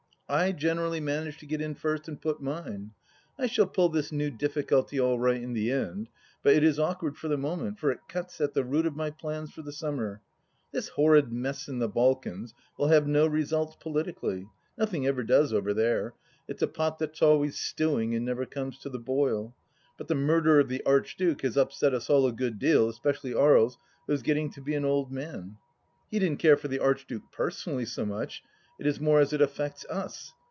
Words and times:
I 0.33 0.53
generally 0.53 1.01
manage 1.01 1.39
to 1.39 1.45
get 1.45 1.59
in 1.59 1.75
first 1.75 2.07
and 2.07 2.21
put 2.21 2.41
mine. 2.41 2.91
I 3.37 3.47
shall 3.47 3.67
pull 3.67 3.89
this 3.89 4.13
new 4.13 4.31
difficulty 4.31 4.97
all 4.97 5.19
right 5.19 5.41
in 5.43 5.51
the 5.51 5.69
end, 5.71 6.07
but 6.41 6.53
it 6.53 6.63
is 6.63 6.79
awkward 6.79 7.17
for 7.17 7.27
the 7.27 7.35
moment, 7.35 7.79
for 7.79 7.91
it 7.91 8.07
cuts 8.07 8.39
at 8.39 8.53
the 8.53 8.63
root 8.63 8.85
of 8.85 8.95
my 8.95 9.09
plans 9.09 9.51
for 9.51 9.61
the 9.61 9.73
summer. 9.73 10.21
This 10.71 10.87
horrid 10.87 11.33
mess 11.33 11.67
in 11.67 11.79
the 11.79 11.89
Balkans 11.89 12.53
will 12.79 12.87
have 12.87 13.07
no 13.09 13.27
results 13.27 13.75
politically, 13.77 14.47
nothing 14.77 15.05
ever 15.05 15.21
does 15.21 15.51
over 15.51 15.73
there: 15.73 16.13
it's 16.47 16.61
a 16.61 16.67
pot 16.69 16.97
that's 16.97 17.21
always 17.21 17.59
stewing 17.59 18.15
and 18.15 18.23
never 18.23 18.45
comes 18.45 18.77
to 18.77 18.89
the 18.89 18.99
boil; 18.99 19.53
but 19.97 20.07
the 20.07 20.15
murder 20.15 20.61
of 20.61 20.69
the 20.69 20.81
Arch 20.85 21.17
duke 21.17 21.41
has 21.41 21.57
upset 21.57 21.93
us 21.93 22.09
all 22.09 22.25
a 22.25 22.31
good 22.31 22.57
deal, 22.57 22.87
especially 22.87 23.35
Aries, 23.35 23.77
who 24.07 24.13
is 24.13 24.21
getting 24.21 24.49
to 24.51 24.61
be 24.61 24.75
an 24.75 24.85
old 24.85 25.11
man. 25.11 25.57
He 26.09 26.19
didn't 26.19 26.39
care 26.39 26.55
for 26.55 26.69
the 26.69 26.79
Arch 26.79 27.05
duke 27.05 27.33
personally 27.33 27.83
so 27.83 28.05
much, 28.05 28.41
it 28.79 28.87
is 28.87 28.99
more 28.99 29.19
as 29.19 29.31
it 29.31 29.39
affects 29.41 29.85
Us. 29.91 30.33